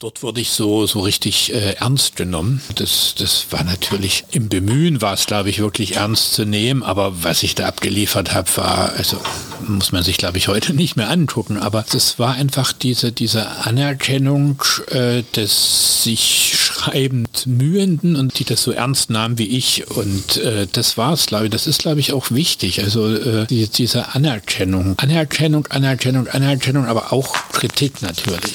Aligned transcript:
Dort 0.00 0.22
wurde 0.22 0.40
ich 0.40 0.50
so, 0.50 0.86
so 0.86 1.00
richtig 1.00 1.52
äh, 1.52 1.72
ernst 1.72 2.14
genommen. 2.14 2.62
Das, 2.76 3.16
das 3.18 3.46
war 3.50 3.64
natürlich 3.64 4.22
im 4.30 4.48
Bemühen 4.48 5.02
war 5.02 5.14
es, 5.14 5.26
glaube 5.26 5.50
ich, 5.50 5.58
wirklich 5.58 5.96
ernst 5.96 6.34
zu 6.34 6.44
nehmen. 6.44 6.84
Aber 6.84 7.24
was 7.24 7.42
ich 7.42 7.56
da 7.56 7.66
abgeliefert 7.66 8.32
habe, 8.32 8.48
war, 8.54 8.92
also 8.92 9.16
muss 9.66 9.90
man 9.90 10.04
sich, 10.04 10.16
glaube 10.16 10.38
ich, 10.38 10.46
heute 10.46 10.72
nicht 10.72 10.94
mehr 10.94 11.10
angucken. 11.10 11.56
Aber 11.56 11.84
das 11.90 12.16
war 12.20 12.34
einfach 12.34 12.72
diese, 12.72 13.10
diese 13.10 13.48
Anerkennung 13.66 14.62
äh, 14.86 15.24
des 15.34 16.04
sich 16.04 16.56
schreibend 16.56 17.48
Mühenden 17.48 18.14
und 18.14 18.38
die 18.38 18.44
das 18.44 18.62
so 18.62 18.70
ernst 18.70 19.10
nahmen 19.10 19.36
wie 19.36 19.48
ich. 19.48 19.90
Und 19.90 20.36
äh, 20.36 20.68
das 20.70 20.96
war 20.96 21.14
es, 21.14 21.26
glaube 21.26 21.46
ich. 21.46 21.50
Das 21.50 21.66
ist, 21.66 21.80
glaube 21.80 21.98
ich, 21.98 22.12
auch 22.12 22.30
wichtig. 22.30 22.84
Also 22.84 23.12
äh, 23.16 23.46
die, 23.46 23.66
diese 23.66 24.14
Anerkennung. 24.14 24.96
Anerkennung, 24.96 25.66
Anerkennung, 25.66 26.28
Anerkennung, 26.28 26.86
aber 26.86 27.12
auch 27.12 27.34
Kritik 27.50 28.00
natürlich. 28.00 28.54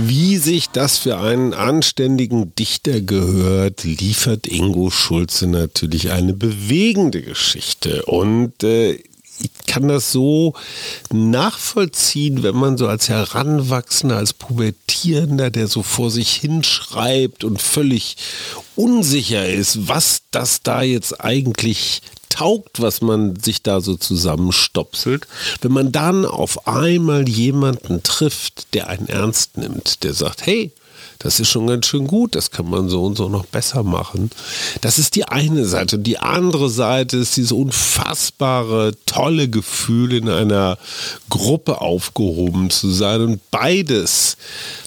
Wie 0.00 0.36
sich 0.36 0.68
das 0.68 0.96
für 0.98 1.18
einen 1.18 1.54
anständigen 1.54 2.54
Dichter 2.54 3.00
gehört, 3.00 3.82
liefert 3.82 4.46
Ingo 4.46 4.90
Schulze 4.90 5.48
natürlich 5.48 6.12
eine 6.12 6.34
bewegende 6.34 7.20
Geschichte. 7.20 8.04
Und 8.04 8.62
äh, 8.62 8.92
ich 8.92 9.50
kann 9.66 9.88
das 9.88 10.12
so 10.12 10.54
nachvollziehen, 11.12 12.44
wenn 12.44 12.54
man 12.54 12.78
so 12.78 12.86
als 12.86 13.08
Heranwachsender, 13.08 14.16
als 14.16 14.34
Pubertierender, 14.34 15.50
der 15.50 15.66
so 15.66 15.82
vor 15.82 16.12
sich 16.12 16.32
hinschreibt 16.32 17.42
und 17.42 17.60
völlig 17.60 18.16
unsicher 18.76 19.48
ist, 19.48 19.88
was 19.88 20.22
das 20.30 20.62
da 20.62 20.82
jetzt 20.82 21.20
eigentlich 21.20 22.02
taugt, 22.38 22.80
was 22.80 23.00
man 23.00 23.34
sich 23.36 23.62
da 23.62 23.80
so 23.80 23.96
zusammenstopselt, 23.96 25.26
wenn 25.60 25.72
man 25.72 25.90
dann 25.90 26.24
auf 26.24 26.68
einmal 26.68 27.28
jemanden 27.28 28.02
trifft, 28.04 28.74
der 28.74 28.86
einen 28.88 29.08
ernst 29.08 29.58
nimmt, 29.58 30.04
der 30.04 30.14
sagt, 30.14 30.46
hey, 30.46 30.70
das 31.18 31.40
ist 31.40 31.48
schon 31.48 31.66
ganz 31.66 31.86
schön 31.86 32.06
gut, 32.06 32.36
das 32.36 32.52
kann 32.52 32.70
man 32.70 32.88
so 32.88 33.04
und 33.04 33.16
so 33.16 33.28
noch 33.28 33.44
besser 33.44 33.82
machen. 33.82 34.30
Das 34.82 34.98
ist 34.98 35.16
die 35.16 35.24
eine 35.24 35.64
Seite. 35.64 35.96
Und 35.96 36.04
die 36.04 36.18
andere 36.18 36.70
Seite 36.70 37.16
ist 37.16 37.36
dieses 37.36 37.50
unfassbare, 37.50 38.92
tolle 39.04 39.48
Gefühl, 39.48 40.12
in 40.12 40.28
einer 40.28 40.78
Gruppe 41.28 41.80
aufgehoben 41.80 42.70
zu 42.70 42.90
sein. 42.90 43.20
Und 43.22 43.50
beides 43.50 44.36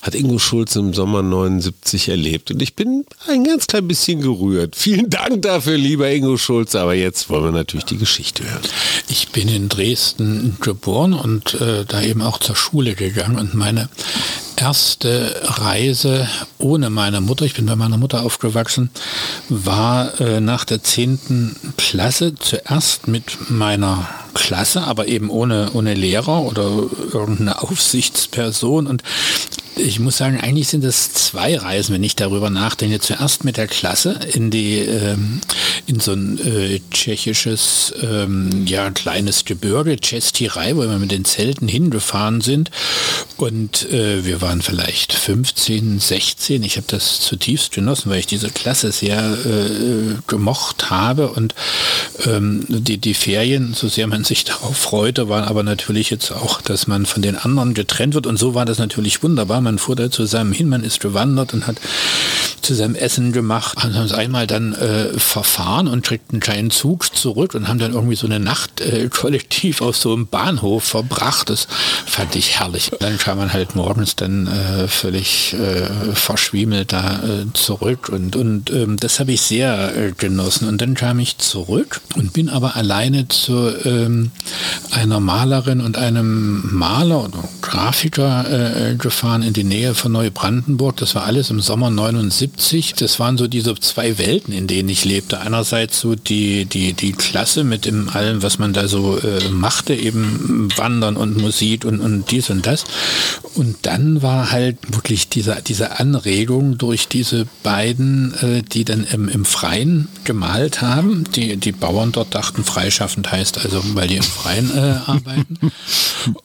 hat 0.01 0.15
Ingo 0.15 0.39
Schulz 0.39 0.77
im 0.77 0.93
Sommer 0.93 1.21
79 1.21 2.07
erlebt. 2.07 2.51
Und 2.51 2.61
ich 2.61 2.75
bin 2.75 3.05
ein 3.27 3.43
ganz 3.43 3.67
klein 3.67 3.89
bisschen 3.89 4.21
gerührt. 4.21 4.77
Vielen 4.77 5.09
Dank 5.09 5.41
dafür, 5.41 5.77
lieber 5.77 6.09
Ingo 6.09 6.37
Schulz. 6.37 6.75
Aber 6.75 6.93
jetzt 6.93 7.29
wollen 7.29 7.43
wir 7.43 7.51
natürlich 7.51 7.85
die 7.85 7.97
Geschichte 7.97 8.49
hören. 8.49 8.61
Ich 9.09 9.29
bin 9.29 9.49
in 9.49 9.67
Dresden 9.67 10.55
geboren 10.61 11.13
und 11.13 11.55
äh, 11.55 11.83
da 11.85 12.01
eben 12.01 12.21
auch 12.21 12.39
zur 12.39 12.55
Schule 12.55 12.95
gegangen. 12.95 13.37
Und 13.37 13.53
meine 13.53 13.89
erste 14.61 15.41
Reise 15.43 16.27
ohne 16.59 16.91
meine 16.91 17.19
Mutter, 17.19 17.45
ich 17.45 17.55
bin 17.55 17.65
bei 17.65 17.75
meiner 17.75 17.97
Mutter 17.97 18.21
aufgewachsen, 18.21 18.91
war 19.49 20.21
äh, 20.21 20.39
nach 20.39 20.65
der 20.65 20.83
10. 20.83 21.55
Klasse 21.77 22.35
zuerst 22.35 23.07
mit 23.07 23.49
meiner 23.49 24.07
Klasse, 24.35 24.83
aber 24.83 25.07
eben 25.07 25.31
ohne, 25.31 25.71
ohne 25.73 25.95
Lehrer 25.95 26.43
oder 26.43 26.63
irgendeine 27.11 27.63
Aufsichtsperson. 27.63 28.85
Und 28.85 29.01
ich 29.75 29.99
muss 29.99 30.17
sagen, 30.17 30.39
eigentlich 30.39 30.67
sind 30.67 30.83
es 30.83 31.13
zwei 31.13 31.57
Reisen, 31.57 31.93
wenn 31.93 32.03
ich 32.03 32.15
darüber 32.15 32.49
nachdenke. 32.49 32.99
Zuerst 32.99 33.43
mit 33.43 33.57
der 33.57 33.67
Klasse 33.67 34.19
in 34.33 34.51
die 34.51 34.79
ähm, 34.79 35.41
in 35.87 35.99
so 35.99 36.13
ein 36.13 36.39
äh, 36.39 36.79
tschechisches 36.91 37.93
ähm, 38.01 38.65
ja 38.65 38.91
kleines 38.91 39.45
Gebirge, 39.45 39.97
Cestirei, 40.03 40.75
wo 40.75 40.81
wir 40.81 40.99
mit 40.99 41.11
den 41.11 41.25
Zelten 41.25 41.67
hingefahren 41.67 42.41
sind. 42.41 42.69
Und 43.37 43.89
äh, 43.91 44.25
wir 44.25 44.41
waren 44.41 44.61
vielleicht 44.61 45.13
15, 45.13 45.99
16. 45.99 46.63
Ich 46.63 46.77
habe 46.77 46.87
das 46.87 47.21
zutiefst 47.21 47.71
genossen, 47.71 48.11
weil 48.11 48.19
ich 48.19 48.27
diese 48.27 48.49
Klasse 48.49 48.91
sehr 48.91 49.19
äh, 49.19 50.15
gemocht 50.27 50.89
habe 50.89 51.29
und 51.29 51.55
ähm, 52.25 52.65
die, 52.67 52.97
die 52.97 53.13
Ferien, 53.13 53.73
so 53.73 53.87
sehr 53.87 54.07
man 54.07 54.23
sich 54.23 54.43
darauf 54.45 54.77
freute, 54.77 55.29
waren 55.29 55.45
aber 55.45 55.63
natürlich 55.63 56.09
jetzt 56.09 56.31
auch, 56.31 56.61
dass 56.61 56.87
man 56.87 57.05
von 57.05 57.21
den 57.21 57.35
anderen 57.35 57.73
getrennt 57.73 58.13
wird. 58.13 58.27
Und 58.27 58.37
so 58.37 58.53
war 58.53 58.65
das 58.65 58.77
natürlich 58.77 59.23
wunderbar 59.23 59.60
man 59.61 59.77
fuhr 59.77 59.95
da 59.95 60.11
zusammen. 60.11 60.53
Hin, 60.53 60.69
man 60.69 60.83
ist 60.83 60.99
gewandert 60.99 61.53
und 61.53 61.67
hat 61.67 61.77
zusammen 62.61 62.95
Essen 62.95 63.31
gemacht. 63.31 63.77
Haben 63.77 63.95
uns 63.95 64.13
einmal 64.13 64.47
dann 64.47 64.73
äh, 64.73 65.17
verfahren 65.17 65.87
und 65.87 66.03
kriegten 66.03 66.35
einen 66.35 66.41
kleinen 66.41 66.71
Zug 66.71 67.15
zurück 67.15 67.55
und 67.55 67.67
haben 67.67 67.79
dann 67.79 67.93
irgendwie 67.93 68.15
so 68.15 68.27
eine 68.27 68.39
Nacht 68.39 68.81
äh, 68.81 69.09
kollektiv 69.11 69.81
auf 69.81 69.97
so 69.97 70.13
einem 70.13 70.27
Bahnhof 70.27 70.83
verbracht. 70.83 71.49
Das 71.49 71.67
fand 72.05 72.35
ich 72.35 72.59
herrlich. 72.59 72.91
Dann 72.99 73.17
kam 73.17 73.37
man 73.37 73.53
halt 73.53 73.75
morgens 73.75 74.15
dann 74.15 74.47
äh, 74.47 74.87
völlig 74.87 75.53
äh, 75.53 76.13
verschwiemelt 76.13 76.93
da 76.93 77.21
äh, 77.23 77.53
zurück 77.53 78.09
und, 78.09 78.35
und 78.35 78.69
ähm, 78.71 78.97
das 78.97 79.19
habe 79.19 79.31
ich 79.31 79.41
sehr 79.41 79.95
äh, 79.95 80.11
genossen. 80.11 80.67
Und 80.67 80.81
dann 80.81 80.93
kam 80.93 81.19
ich 81.19 81.37
zurück 81.37 82.01
und 82.15 82.33
bin 82.33 82.49
aber 82.49 82.75
alleine 82.75 83.27
zu 83.27 83.71
ähm, 83.85 84.31
einer 84.91 85.19
Malerin 85.19 85.81
und 85.81 85.97
einem 85.97 86.69
Maler 86.71 87.25
oder 87.25 87.43
Grafiker 87.61 88.95
gefahren 88.97 89.43
in 89.43 89.53
die 89.53 89.63
Nähe 89.63 89.93
von 89.95 90.11
Neubrandenburg. 90.11 90.97
Das 90.97 91.15
war 91.15 91.23
alles 91.23 91.49
im 91.49 91.61
Sommer 91.61 91.89
79. 91.89 92.50
Das 93.01 93.19
waren 93.19 93.37
so 93.37 93.47
diese 93.47 93.75
zwei 93.75 94.17
Welten, 94.17 94.53
in 94.53 94.67
denen 94.67 94.89
ich 94.89 95.05
lebte. 95.05 95.39
Einerseits 95.39 95.99
so 95.99 96.15
die, 96.15 96.65
die, 96.65 96.93
die 96.93 97.11
Klasse 97.13 97.63
mit 97.63 97.85
dem 97.85 98.09
allem, 98.09 98.43
was 98.43 98.59
man 98.59 98.73
da 98.73 98.87
so 98.87 99.17
äh, 99.17 99.49
machte, 99.49 99.93
eben 99.93 100.69
Wandern 100.75 101.17
und 101.17 101.37
Musik 101.37 101.85
und, 101.85 101.99
und 101.99 102.31
dies 102.31 102.49
und 102.49 102.65
das. 102.65 102.85
Und 103.55 103.77
dann 103.83 104.21
war 104.21 104.51
halt 104.51 104.77
wirklich 104.89 105.27
diese, 105.29 105.57
diese 105.65 105.99
Anregung 105.99 106.77
durch 106.77 107.07
diese 107.07 107.47
beiden, 107.63 108.33
äh, 108.35 108.61
die 108.61 108.85
dann 108.85 109.05
im, 109.05 109.27
im 109.27 109.45
Freien 109.45 110.07
gemalt 110.23 110.81
haben. 110.81 111.25
Die, 111.35 111.57
die 111.57 111.71
Bauern 111.71 112.11
dort 112.11 112.33
dachten, 112.35 112.63
freischaffend 112.63 113.31
heißt 113.31 113.57
also, 113.57 113.81
weil 113.95 114.07
die 114.07 114.17
im 114.17 114.23
Freien 114.23 114.71
äh, 114.75 114.99
arbeiten. 115.05 115.57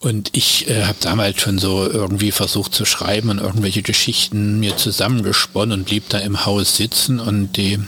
Und 0.00 0.31
ich 0.33 0.69
äh, 0.69 0.84
habe 0.84 0.97
damals 1.00 1.41
schon 1.41 1.59
so 1.59 1.89
irgendwie 1.89 2.33
versucht 2.33 2.75
zu 2.75 2.84
schreiben 2.84 3.28
und 3.28 3.39
irgendwelche 3.39 3.83
Geschichten 3.83 4.59
mir 4.59 4.77
zusammengesponnen 4.77 5.81
und 5.81 5.87
blieb 5.87 5.96
da 6.09 6.19
im 6.19 6.45
Haus 6.47 6.77
sitzen 6.77 7.21
und 7.21 7.57
die 7.57 7.79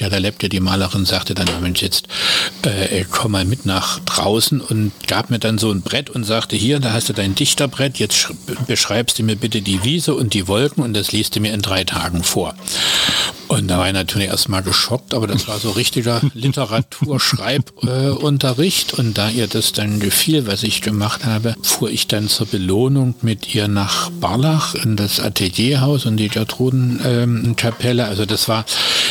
ja, 0.00 0.08
da 0.08 0.18
lebte 0.18 0.48
die 0.48 0.60
Malerin, 0.60 1.04
sagte 1.04 1.34
dann, 1.34 1.48
Mensch, 1.60 1.82
jetzt 1.82 2.08
äh, 2.62 3.04
komm 3.10 3.32
mal 3.32 3.44
mit 3.44 3.66
nach 3.66 4.00
draußen 4.00 4.60
und 4.60 4.92
gab 5.06 5.30
mir 5.30 5.38
dann 5.38 5.58
so 5.58 5.70
ein 5.70 5.82
Brett 5.82 6.10
und 6.10 6.24
sagte, 6.24 6.56
hier, 6.56 6.80
da 6.80 6.92
hast 6.92 7.08
du 7.08 7.12
dein 7.12 7.34
Dichterbrett, 7.34 7.98
jetzt 7.98 8.28
beschreibst 8.66 9.18
du 9.18 9.22
mir 9.22 9.36
bitte 9.36 9.62
die 9.62 9.84
Wiese 9.84 10.14
und 10.14 10.34
die 10.34 10.48
Wolken 10.48 10.82
und 10.82 10.94
das 10.94 11.12
liest 11.12 11.36
du 11.36 11.40
mir 11.40 11.52
in 11.52 11.62
drei 11.62 11.84
Tagen 11.84 12.22
vor. 12.22 12.54
Und 13.48 13.68
da 13.68 13.78
war 13.78 13.86
ich 13.86 13.94
natürlich 13.94 14.28
erstmal 14.28 14.62
geschockt, 14.62 15.14
aber 15.14 15.26
das 15.26 15.48
war 15.48 15.58
so 15.58 15.70
richtiger 15.70 16.20
Literaturschreibunterricht. 16.34 18.92
Äh, 18.92 18.96
und 18.96 19.16
da 19.16 19.30
ihr 19.30 19.48
das 19.48 19.72
dann 19.72 20.00
gefiel, 20.00 20.46
was 20.46 20.62
ich 20.62 20.82
gemacht 20.82 21.24
habe, 21.24 21.54
fuhr 21.62 21.88
ich 21.90 22.08
dann 22.08 22.28
zur 22.28 22.46
Belohnung 22.46 23.14
mit 23.22 23.54
ihr 23.54 23.66
nach 23.66 24.10
Barlach 24.10 24.74
in 24.74 24.96
das 24.96 25.18
Atelierhaus 25.18 26.04
und 26.04 26.18
die 26.18 26.28
Gertrudenkapelle. 26.28 28.02
Ähm, 28.02 28.08
also 28.08 28.26
das 28.26 28.48
war, 28.48 28.66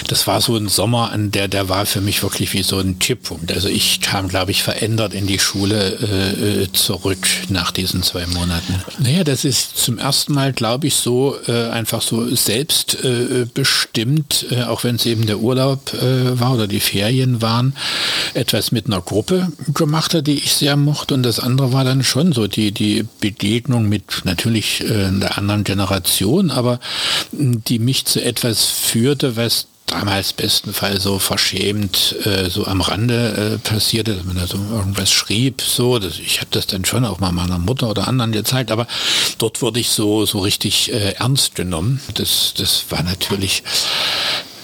das 0.08 0.28
war 0.28 0.40
so 0.40 0.56
ein 0.56 0.68
Sommer, 0.78 1.12
an 1.12 1.32
der, 1.32 1.48
der 1.48 1.70
war 1.70 1.88
für 1.88 2.02
mich 2.02 2.22
wirklich 2.22 2.54
wie 2.54 2.62
so 2.62 2.78
ein 2.78 3.00
Tipppunkt. 3.00 3.52
Also 3.52 3.68
ich 3.68 4.00
kam, 4.00 4.28
glaube 4.28 4.52
ich, 4.52 4.62
verändert 4.62 5.16
in 5.16 5.26
die 5.26 5.40
Schule 5.40 5.98
äh, 6.00 6.64
äh, 6.64 6.72
zurück 6.72 7.26
nach 7.50 7.72
diesen 7.72 8.04
zwei 8.04 8.28
Monaten. 8.28 8.76
Naja, 9.00 9.24
das 9.24 9.44
ist 9.44 9.78
zum 9.78 9.98
ersten 9.98 10.34
Mal, 10.34 10.54
glaube 10.54 10.86
ich, 10.86 10.94
so 10.94 11.36
äh, 11.48 11.70
einfach 11.70 12.04
so 12.04 12.30
selbstbestimmt 12.36 14.46
und 14.50 14.52
äh, 14.52 14.66
auch 14.66 14.84
wenn 14.84 14.98
es 14.98 15.08
eben 15.08 15.26
der 15.26 15.40
Urlaub 15.40 15.96
äh, 15.96 16.40
war 16.40 16.54
oder 16.54 16.68
die 16.68 16.80
Ferien 16.80 17.42
waren, 17.42 17.76
etwas 18.36 18.72
mit 18.72 18.86
einer 18.86 19.02
Gruppe 19.02 19.52
gemacht 19.74 20.14
hat, 20.14 20.28
die 20.28 20.38
ich 20.38 20.54
sehr 20.54 20.78
mochte. 20.78 21.16
Und 21.16 21.24
das 21.24 21.40
andere 21.40 21.74
war 21.74 21.86
dann 21.86 22.04
schon 22.04 22.34
so 22.34 22.46
die, 22.46 22.72
die 22.72 23.04
Begegnung 23.20 23.90
mit 23.90 24.22
natürlich 24.26 24.88
äh, 24.88 25.06
einer 25.06 25.40
anderen 25.40 25.64
Generation, 25.64 26.52
aber 26.52 26.80
die 27.32 27.80
mich 27.80 28.06
zu 28.06 28.24
etwas 28.24 28.66
führte, 28.66 29.36
was 29.36 29.66
damals 29.88 30.34
bestenfalls 30.34 31.04
so 31.04 31.18
verschämt 31.18 32.16
äh, 32.26 32.50
so 32.50 32.68
am 32.68 32.82
Rande 32.82 33.56
äh, 33.56 33.58
passierte, 33.58 34.16
dass 34.16 34.26
man 34.26 34.38
da 34.38 34.46
so 34.46 34.58
irgendwas 34.58 35.12
schrieb, 35.12 35.62
so, 35.62 35.98
dass, 35.98 36.20
ich 36.20 36.40
habe 36.40 36.50
das 36.52 36.68
dann 36.68 36.86
schon 36.86 37.06
auch 37.06 37.20
mal 37.20 37.32
meiner 37.32 37.58
Mutter 37.58 37.90
oder 37.90 38.08
anderen 38.08 38.32
gezeigt, 38.32 38.70
aber 38.70 38.88
dort 39.38 39.62
wurde 39.62 39.80
ich 39.80 39.90
so 39.90 40.26
so 40.26 40.40
richtig 40.40 40.94
äh, 40.94 41.14
ernst 41.14 41.56
genommen. 41.56 42.02
Das 42.14 42.54
das 42.56 42.86
war 42.90 43.02
natürlich 43.02 43.64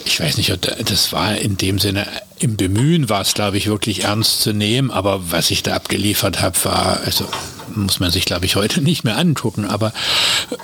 ich 0.05 0.19
weiß 0.19 0.37
nicht, 0.37 0.51
das 0.89 1.13
war 1.13 1.37
in 1.37 1.55
dem 1.55 1.79
Sinne, 1.79 2.05
im 2.39 2.57
Bemühen 2.57 3.07
war 3.09 3.21
es, 3.21 3.33
glaube 3.33 3.57
ich, 3.57 3.67
wirklich 3.67 4.03
ernst 4.03 4.41
zu 4.41 4.51
nehmen, 4.51 4.91
aber 4.91 5.31
was 5.31 5.49
ich 5.49 5.63
da 5.63 5.75
abgeliefert 5.75 6.41
habe, 6.41 6.57
war, 6.65 6.99
also 7.05 7.25
muss 7.75 7.99
man 7.99 8.11
sich, 8.11 8.25
glaube 8.25 8.45
ich, 8.45 8.55
heute 8.55 8.81
nicht 8.81 9.03
mehr 9.03 9.17
angucken, 9.17 9.65
aber 9.65 9.93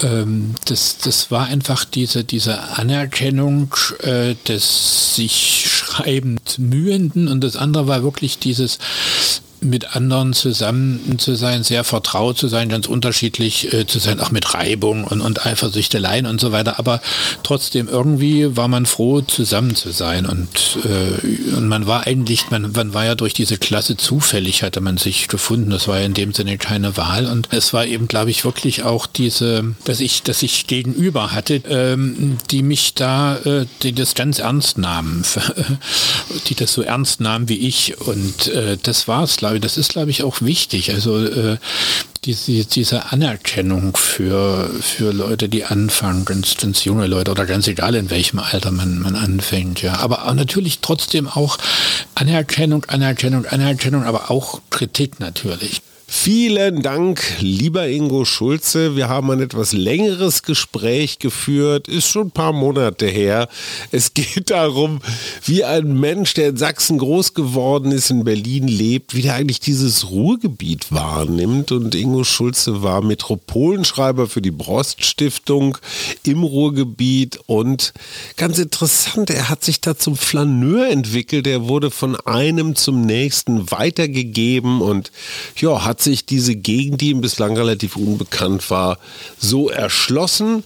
ähm, 0.02 0.56
das, 0.66 0.98
das 0.98 1.32
war 1.32 1.46
einfach 1.46 1.86
diese, 1.86 2.24
diese 2.24 2.60
Anerkennung 2.78 3.74
äh, 4.02 4.36
des 4.48 5.16
sich 5.16 5.66
schreibend 5.68 6.60
Mühenden 6.60 7.28
und 7.28 7.44
das 7.44 7.56
andere 7.56 7.88
war 7.88 8.04
wirklich 8.04 8.40
dieses 8.40 8.80
mit 9.62 9.96
anderen 9.96 10.34
zusammen 10.34 11.18
zu 11.20 11.36
sein, 11.36 11.64
sehr 11.64 11.84
vertraut 11.84 12.38
zu 12.38 12.48
sein, 12.48 12.70
ganz 12.70 12.88
unterschiedlich 12.88 13.74
äh, 13.74 13.86
zu 13.86 14.00
sein, 14.00 14.20
auch 14.20 14.32
mit 14.32 14.54
Reibung 14.54 15.04
und, 15.04 15.22
und 15.22 15.46
Eifersüchteleien 15.46 16.26
und 16.26 16.40
so 16.40 16.52
weiter. 16.52 16.80
Aber 16.80 17.02
trotzdem 17.44 17.88
irgendwie 17.88 18.56
war 18.56 18.68
man 18.68 18.86
froh, 18.86 19.22
zusammen 19.22 19.76
zu 19.76 19.92
sein. 19.92 20.26
Und, 20.26 20.80
äh, 20.84 21.56
und 21.56 21.68
man 21.68 21.88
war 21.88 22.08
eigentlich, 22.08 22.50
man, 22.50 22.72
man 22.72 22.94
war 22.94 23.06
ja 23.06 23.16
durch 23.16 23.34
diese 23.34 23.58
Klasse 23.58 23.98
zufällig, 23.98 24.64
hatte 24.64 24.82
man 24.82 24.98
sich 24.98 25.28
gefunden. 25.28 25.70
Das 25.70 25.88
war 25.88 26.00
ja 26.00 26.06
in 26.06 26.14
dem 26.14 26.34
Sinne 26.34 26.58
keine 26.58 26.98
Wahl. 26.98 27.26
Und 27.26 27.50
es 27.52 27.74
war 27.74 27.86
eben, 27.86 28.08
glaube 28.08 28.32
ich, 28.32 28.46
wirklich 28.46 28.84
auch 28.84 29.08
diese, 29.08 29.76
dass 29.86 30.00
ich, 30.00 30.24
dass 30.24 30.44
ich 30.44 30.68
gegenüber 30.68 31.32
hatte, 31.32 31.62
ähm, 31.70 32.38
die 32.52 32.64
mich 32.64 32.94
da, 32.94 33.38
äh, 33.38 33.66
die 33.84 33.94
das 33.94 34.16
ganz 34.16 34.40
ernst 34.40 34.78
nahmen, 34.78 35.24
die 36.48 36.56
das 36.56 36.74
so 36.74 36.82
ernst 36.82 37.22
nahmen 37.22 37.50
wie 37.50 37.68
ich. 37.68 38.00
Und 38.00 38.48
äh, 38.48 38.78
das 38.82 39.08
war 39.08 39.24
es, 39.24 39.38
glaube 39.38 39.49
glaube 39.50 39.60
das 39.60 39.78
ist, 39.78 39.92
glaube 39.92 40.12
ich, 40.12 40.24
auch 40.24 40.42
wichtig. 40.42 40.92
Also 40.94 41.26
äh, 41.26 41.58
diese, 42.26 42.66
diese 42.66 43.12
Anerkennung 43.12 43.98
für, 43.98 44.70
für 44.82 45.12
Leute, 45.12 45.50
die 45.50 45.66
anfangen, 45.66 46.26
ganz, 46.26 46.58
ganz 46.58 46.84
junge 46.84 47.08
Leute 47.08 47.32
oder 47.32 47.46
ganz 47.46 47.68
egal 47.68 47.96
in 47.96 48.10
welchem 48.10 48.40
Alter 48.40 48.72
man, 48.72 49.00
man 49.00 49.16
anfängt, 49.16 49.82
ja. 49.82 49.96
Aber 49.96 50.32
natürlich 50.34 50.80
trotzdem 50.80 51.28
auch 51.28 51.58
Anerkennung, 52.16 52.86
Anerkennung, 52.86 53.46
Anerkennung, 53.46 54.04
aber 54.04 54.30
auch 54.30 54.62
Kritik 54.70 55.20
natürlich. 55.20 55.82
Vielen 56.22 56.82
Dank, 56.82 57.24
lieber 57.40 57.88
Ingo 57.88 58.26
Schulze. 58.26 58.98
Wir 58.98 59.08
haben 59.08 59.32
ein 59.32 59.40
etwas 59.40 59.72
längeres 59.72 60.44
Gespräch 60.44 61.20
geführt, 61.20 61.88
ist 61.88 62.10
schon 62.10 62.28
ein 62.28 62.32
paar 62.32 62.52
Monate 62.52 63.06
her. 63.06 63.48
Es 63.92 64.14
geht 64.14 64.50
darum, 64.50 65.00
wie 65.46 65.64
ein 65.64 65.98
Mensch, 65.98 66.34
der 66.34 66.50
in 66.50 66.58
Sachsen 66.58 66.98
groß 66.98 67.36
geworden 67.36 67.94
ist, 67.94 68.10
in 68.10 68.26
Berlin 68.26 68.68
lebt, 68.68 69.16
wie 69.16 69.22
der 69.22 69.36
eigentlich 69.36 69.62
dieses 69.62 70.10
Ruhrgebiet 70.10 70.92
wahrnimmt. 70.92 71.72
Und 71.72 71.96
Ingo 71.96 72.26
Schulze 72.26 72.84
war 72.84 73.02
Metropolenschreiber 73.02 74.28
für 74.28 74.42
die 74.42 74.52
Brost 74.52 75.06
Stiftung 75.06 75.78
im 76.24 76.44
Ruhrgebiet. 76.44 77.40
Und 77.46 77.94
ganz 78.36 78.58
interessant, 78.58 79.30
er 79.30 79.48
hat 79.48 79.64
sich 79.64 79.80
da 79.80 79.98
zum 79.98 80.18
Flaneur 80.18 80.90
entwickelt. 80.90 81.48
Er 81.48 81.70
wurde 81.70 81.92
von 81.92 82.18
einem 82.18 82.76
zum 82.76 83.06
nächsten 83.06 83.72
weitergegeben 83.72 84.82
und 84.82 85.14
ja, 85.56 85.86
hat 85.86 86.00
hat 86.00 86.04
sich 86.10 86.26
diese 86.26 86.56
Gegend, 86.56 87.02
die 87.02 87.12
ihm 87.12 87.22
bislang 87.22 87.56
relativ 87.56 87.96
unbekannt 87.96 88.70
war, 88.72 88.98
so 89.38 89.70
erschlossen. 89.70 90.64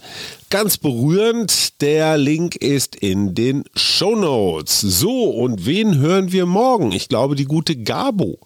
Ganz 0.48 0.78
berührend, 0.78 1.80
der 1.82 2.16
Link 2.16 2.56
ist 2.56 2.96
in 2.96 3.34
den 3.34 3.64
Show 3.74 4.16
Notes. 4.16 4.80
So, 4.80 5.24
und 5.24 5.66
wen 5.66 5.98
hören 5.98 6.32
wir 6.32 6.46
morgen? 6.46 6.92
Ich 6.92 7.08
glaube, 7.08 7.34
die 7.34 7.44
gute 7.44 7.76
Gabo. 7.76 8.38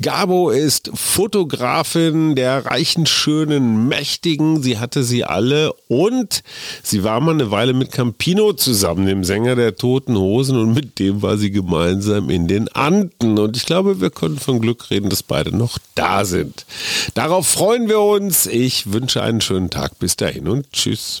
Gabo 0.00 0.50
ist 0.50 0.90
Fotografin 0.94 2.34
der 2.34 2.66
reichen, 2.66 3.06
schönen, 3.06 3.88
mächtigen. 3.88 4.62
Sie 4.62 4.78
hatte 4.78 5.02
sie 5.02 5.24
alle 5.24 5.72
und 5.88 6.42
sie 6.82 7.04
war 7.04 7.20
mal 7.20 7.34
eine 7.34 7.50
Weile 7.50 7.72
mit 7.72 7.92
Campino 7.92 8.52
zusammen, 8.52 9.06
dem 9.06 9.24
Sänger 9.24 9.56
der 9.56 9.76
Toten 9.76 10.16
Hosen 10.16 10.58
und 10.58 10.74
mit 10.74 10.98
dem 10.98 11.22
war 11.22 11.36
sie 11.36 11.50
gemeinsam 11.50 12.30
in 12.30 12.48
den 12.48 12.68
Anden. 12.68 13.38
Und 13.38 13.56
ich 13.56 13.66
glaube, 13.66 14.00
wir 14.00 14.10
können 14.10 14.38
von 14.38 14.60
Glück 14.60 14.90
reden, 14.90 15.10
dass 15.10 15.22
beide 15.22 15.56
noch 15.56 15.78
da 15.94 16.24
sind. 16.24 16.64
Darauf 17.14 17.46
freuen 17.46 17.88
wir 17.88 18.00
uns. 18.00 18.46
Ich 18.46 18.92
wünsche 18.92 19.22
einen 19.22 19.40
schönen 19.40 19.70
Tag. 19.70 19.98
Bis 19.98 20.16
dahin 20.16 20.48
und 20.48 20.72
tschüss. 20.72 21.20